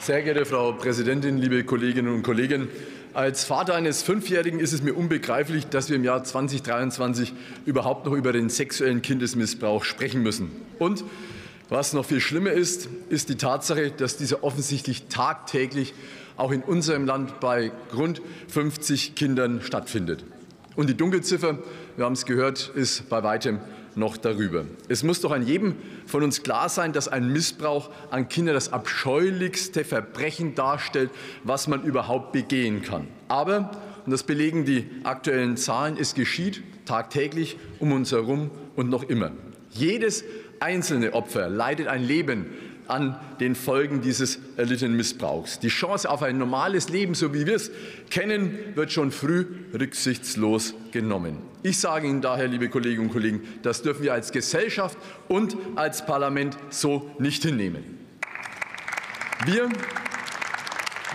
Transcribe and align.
Sehr 0.00 0.22
geehrte 0.22 0.46
Frau 0.46 0.72
Präsidentin, 0.72 1.36
liebe 1.36 1.62
Kolleginnen 1.62 2.14
und 2.14 2.22
Kollegen! 2.22 2.68
Als 3.12 3.44
Vater 3.44 3.74
eines 3.74 4.02
Fünfjährigen 4.02 4.58
ist 4.58 4.72
es 4.72 4.82
mir 4.82 4.94
unbegreiflich, 4.94 5.66
dass 5.66 5.90
wir 5.90 5.96
im 5.96 6.04
Jahr 6.04 6.24
2023 6.24 7.34
überhaupt 7.66 8.06
noch 8.06 8.14
über 8.14 8.32
den 8.32 8.48
sexuellen 8.48 9.02
Kindesmissbrauch 9.02 9.84
sprechen 9.84 10.22
müssen. 10.22 10.52
Und 10.78 11.04
was 11.68 11.92
noch 11.92 12.06
viel 12.06 12.20
schlimmer 12.20 12.52
ist, 12.52 12.88
ist 13.10 13.28
die 13.28 13.34
Tatsache, 13.34 13.90
dass 13.90 14.16
dieser 14.16 14.42
offensichtlich 14.42 15.08
tagtäglich 15.08 15.92
auch 16.38 16.50
in 16.50 16.62
unserem 16.62 17.04
Land 17.04 17.38
bei 17.38 17.70
rund 17.94 18.22
50 18.48 19.14
Kindern 19.16 19.60
stattfindet. 19.60 20.24
Und 20.76 20.88
die 20.88 20.96
Dunkelziffer, 20.96 21.58
wir 21.96 22.04
haben 22.04 22.12
es 22.12 22.24
gehört, 22.24 22.70
ist 22.74 23.08
bei 23.08 23.22
weitem 23.22 23.60
noch 23.96 24.16
darüber. 24.16 24.64
Es 24.88 25.02
muss 25.02 25.20
doch 25.20 25.32
an 25.32 25.46
jedem 25.46 25.74
von 26.06 26.22
uns 26.22 26.42
klar 26.42 26.68
sein, 26.68 26.92
dass 26.92 27.08
ein 27.08 27.32
Missbrauch 27.32 27.90
an 28.10 28.28
Kindern 28.28 28.54
das 28.54 28.72
abscheulichste 28.72 29.84
Verbrechen 29.84 30.54
darstellt, 30.54 31.10
was 31.44 31.66
man 31.66 31.82
überhaupt 31.82 32.32
begehen 32.32 32.82
kann. 32.82 33.08
Aber, 33.28 33.70
und 34.04 34.12
das 34.12 34.22
belegen 34.22 34.64
die 34.64 34.88
aktuellen 35.02 35.56
Zahlen, 35.56 35.96
es 35.98 36.14
geschieht 36.14 36.62
tagtäglich 36.84 37.58
um 37.78 37.92
uns 37.92 38.12
herum 38.12 38.50
und 38.76 38.90
noch 38.90 39.02
immer. 39.08 39.32
Jedes 39.70 40.24
einzelne 40.60 41.14
Opfer 41.14 41.48
leidet 41.48 41.88
ein 41.88 42.04
Leben 42.04 42.46
an 42.90 43.16
den 43.40 43.54
Folgen 43.54 44.00
dieses 44.00 44.38
erlittenen 44.56 44.96
Missbrauchs. 44.96 45.58
Die 45.58 45.68
Chance 45.68 46.10
auf 46.10 46.22
ein 46.22 46.38
normales 46.38 46.88
Leben, 46.88 47.14
so 47.14 47.32
wie 47.32 47.46
wir 47.46 47.56
es 47.56 47.70
kennen, 48.10 48.58
wird 48.74 48.92
schon 48.92 49.10
früh 49.12 49.46
rücksichtslos 49.72 50.74
genommen. 50.92 51.38
Ich 51.62 51.78
sage 51.78 52.08
Ihnen 52.08 52.22
daher, 52.22 52.48
liebe 52.48 52.68
Kolleginnen 52.68 53.06
und 53.06 53.12
Kollegen, 53.12 53.42
das 53.62 53.82
dürfen 53.82 54.02
wir 54.02 54.14
als 54.14 54.32
Gesellschaft 54.32 54.96
und 55.28 55.56
als 55.76 56.04
Parlament 56.06 56.56
so 56.70 57.10
nicht 57.18 57.42
hinnehmen. 57.42 57.98
Wir, 59.44 59.68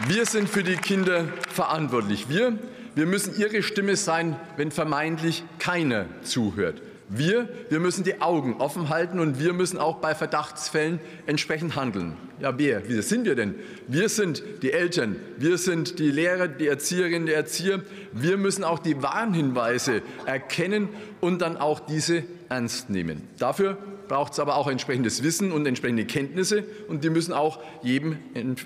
wir 0.07 0.25
sind 0.25 0.49
für 0.49 0.63
die 0.63 0.77
Kinder 0.77 1.25
verantwortlich. 1.49 2.29
Wir, 2.29 2.57
wir 2.95 3.05
müssen 3.05 3.37
ihre 3.37 3.61
Stimme 3.61 3.95
sein, 3.95 4.35
wenn 4.57 4.71
vermeintlich 4.71 5.43
keiner 5.59 6.05
zuhört. 6.23 6.81
Wir, 7.07 7.47
wir 7.69 7.79
müssen 7.79 8.03
die 8.03 8.19
Augen 8.21 8.55
offen 8.55 8.89
halten 8.89 9.19
und 9.19 9.39
wir 9.39 9.53
müssen 9.53 9.77
auch 9.77 9.97
bei 9.97 10.15
Verdachtsfällen 10.15 10.99
entsprechend 11.27 11.75
handeln. 11.75 12.17
Ja, 12.39 12.57
wer? 12.57 12.87
Wie 12.89 12.99
sind 13.01 13.25
wir 13.25 13.35
denn? 13.35 13.55
Wir 13.87 14.09
sind 14.09 14.43
die 14.63 14.71
Eltern, 14.71 15.15
wir 15.37 15.57
sind 15.59 15.99
die 15.99 16.09
Lehrer, 16.09 16.47
die 16.47 16.67
Erzieherinnen, 16.67 17.27
die 17.27 17.33
Erzieher. 17.33 17.81
Wir 18.11 18.37
müssen 18.37 18.63
auch 18.63 18.79
die 18.79 19.03
Warnhinweise 19.03 20.01
erkennen 20.25 20.89
und 21.21 21.41
dann 21.41 21.57
auch 21.57 21.79
diese 21.79 22.23
ernst 22.49 22.89
nehmen. 22.89 23.27
Dafür 23.37 23.77
braucht 24.07 24.33
es 24.33 24.39
aber 24.39 24.55
auch 24.55 24.67
entsprechendes 24.67 25.21
Wissen 25.23 25.51
und 25.51 25.65
entsprechende 25.67 26.05
Kenntnisse 26.05 26.63
und 26.87 27.03
die 27.03 27.09
müssen 27.11 27.33
auch 27.33 27.59
jedem 27.83 28.17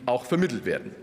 auch 0.06 0.26
vermittelt 0.26 0.66
werden. 0.66 0.96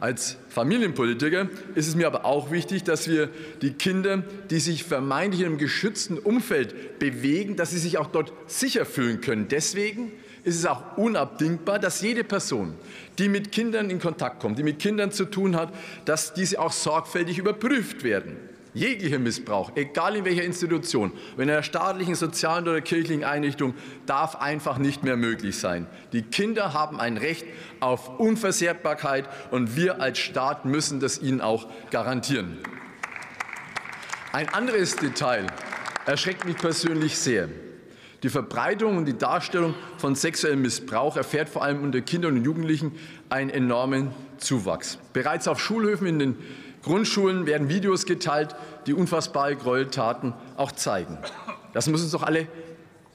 Als 0.00 0.36
Familienpolitiker 0.48 1.48
ist 1.74 1.88
es 1.88 1.96
mir 1.96 2.06
aber 2.06 2.24
auch 2.24 2.52
wichtig, 2.52 2.84
dass 2.84 3.08
wir 3.08 3.28
die 3.62 3.72
Kinder, 3.72 4.22
die 4.48 4.60
sich 4.60 4.84
vermeintlich 4.84 5.40
in 5.40 5.46
einem 5.48 5.58
geschützten 5.58 6.18
Umfeld 6.18 6.98
bewegen, 7.00 7.56
dass 7.56 7.70
sie 7.70 7.78
sich 7.78 7.98
auch 7.98 8.06
dort 8.06 8.32
sicher 8.46 8.86
fühlen 8.86 9.20
können. 9.20 9.48
Deswegen 9.48 10.12
ist 10.44 10.56
es 10.56 10.66
auch 10.66 10.96
unabdingbar, 10.96 11.80
dass 11.80 12.00
jede 12.00 12.22
Person, 12.22 12.74
die 13.18 13.28
mit 13.28 13.50
Kindern 13.50 13.90
in 13.90 13.98
Kontakt 13.98 14.40
kommt, 14.40 14.58
die 14.58 14.62
mit 14.62 14.78
Kindern 14.78 15.10
zu 15.10 15.24
tun 15.24 15.56
hat, 15.56 15.74
dass 16.04 16.32
diese 16.32 16.60
auch 16.60 16.72
sorgfältig 16.72 17.38
überprüft 17.38 18.04
werden. 18.04 18.36
Jeglicher 18.78 19.18
Missbrauch, 19.18 19.72
egal 19.74 20.14
in 20.14 20.24
welcher 20.24 20.44
Institution, 20.44 21.12
in 21.36 21.50
einer 21.50 21.64
staatlichen, 21.64 22.14
sozialen 22.14 22.68
oder 22.68 22.80
kirchlichen 22.80 23.24
Einrichtung, 23.24 23.74
darf 24.06 24.36
einfach 24.36 24.78
nicht 24.78 25.02
mehr 25.02 25.16
möglich 25.16 25.58
sein. 25.58 25.88
Die 26.12 26.22
Kinder 26.22 26.74
haben 26.74 27.00
ein 27.00 27.16
Recht 27.16 27.44
auf 27.80 28.20
Unversehrtbarkeit 28.20 29.28
und 29.50 29.74
wir 29.74 30.00
als 30.00 30.18
Staat 30.18 30.64
müssen 30.64 31.00
das 31.00 31.20
ihnen 31.20 31.40
auch 31.40 31.66
garantieren. 31.90 32.58
Ein 34.32 34.48
anderes 34.50 34.94
Detail 34.94 35.46
erschreckt 36.06 36.44
mich 36.44 36.56
persönlich 36.56 37.18
sehr. 37.18 37.48
Die 38.22 38.28
Verbreitung 38.28 38.96
und 38.96 39.06
die 39.06 39.18
Darstellung 39.18 39.74
von 39.96 40.14
sexuellem 40.14 40.62
Missbrauch 40.62 41.16
erfährt 41.16 41.48
vor 41.48 41.62
allem 41.64 41.82
unter 41.82 42.00
Kindern 42.00 42.36
und 42.36 42.44
Jugendlichen 42.44 42.92
einen 43.28 43.50
enormen 43.50 44.12
Zuwachs. 44.38 44.98
Bereits 45.12 45.48
auf 45.48 45.60
Schulhöfen 45.60 46.06
in 46.06 46.18
den 46.18 46.36
Grundschulen 46.82 47.46
werden 47.46 47.68
Videos 47.68 48.06
geteilt, 48.06 48.54
die 48.86 48.94
unfassbare 48.94 49.56
Gräueltaten 49.56 50.34
auch 50.56 50.72
zeigen. 50.72 51.18
Das 51.72 51.88
muss 51.88 52.02
uns 52.02 52.12
doch 52.12 52.22
alle 52.22 52.46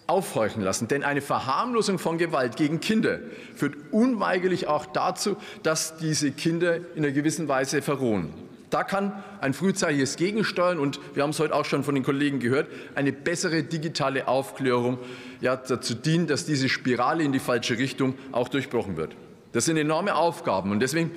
aufhorchen 0.08 0.62
lassen, 0.62 0.88
denn 0.88 1.04
eine 1.04 1.22
Verharmlosung 1.22 1.98
von 1.98 2.18
Gewalt 2.18 2.58
gegen 2.58 2.80
Kinder 2.80 3.20
führt 3.56 3.76
unweigerlich 3.92 4.68
auch 4.68 4.86
dazu, 4.86 5.38
dass 5.64 5.98
diese 5.98 6.32
Kinder 6.32 6.76
in 6.96 7.04
einer 7.04 7.12
gewissen 7.12 7.48
Weise 7.48 7.82
verrohen. 7.82 8.34
Da 8.70 8.84
kann 8.84 9.24
ein 9.40 9.54
frühzeitiges 9.54 10.16
Gegensteuern 10.16 10.80
und 10.80 11.00
wir 11.14 11.22
haben 11.22 11.30
es 11.30 11.40
heute 11.40 11.54
auch 11.54 11.64
schon 11.64 11.84
von 11.84 11.94
den 11.94 12.04
Kollegen 12.04 12.40
gehört, 12.40 12.68
eine 12.96 13.14
bessere 13.14 13.62
digitale 13.62 14.28
Aufklärung 14.28 14.98
ja, 15.42 15.56
dazu 15.56 15.94
dienen, 15.94 16.26
dass 16.26 16.46
diese 16.46 16.70
Spirale 16.70 17.24
in 17.24 17.32
die 17.32 17.40
falsche 17.40 17.78
Richtung 17.78 18.16
auch 18.32 18.50
durchbrochen 18.50 18.98
wird. 18.98 19.16
Das 19.52 19.66
sind 19.66 19.78
enorme 19.78 20.16
Aufgaben 20.16 20.72
und 20.72 20.80
deswegen 20.80 21.12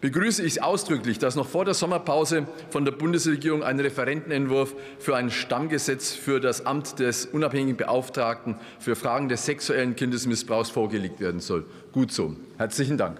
begrüße 0.00 0.42
ich 0.42 0.62
ausdrücklich, 0.62 1.18
dass 1.18 1.36
noch 1.36 1.48
vor 1.48 1.64
der 1.64 1.74
Sommerpause 1.74 2.46
von 2.70 2.84
der 2.84 2.92
Bundesregierung 2.92 3.62
ein 3.62 3.80
Referentenentwurf 3.80 4.74
für 4.98 5.16
ein 5.16 5.30
Stammgesetz 5.30 6.12
für 6.12 6.40
das 6.40 6.66
Amt 6.66 6.98
des 6.98 7.26
unabhängigen 7.26 7.76
Beauftragten 7.76 8.56
für 8.78 8.96
Fragen 8.96 9.28
des 9.28 9.44
sexuellen 9.46 9.96
Kindesmissbrauchs 9.96 10.70
vorgelegt 10.70 11.20
werden 11.20 11.40
soll. 11.40 11.66
Gut 11.92 12.12
so. 12.12 12.36
Herzlichen 12.58 12.98
Dank. 12.98 13.18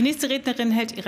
Die 0.00 0.04
nächste 0.04 0.30
Rednerin 0.30 0.70
hält 0.70 0.92
ihre 0.92 0.98